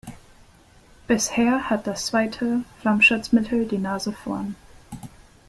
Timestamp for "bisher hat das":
1.07-2.07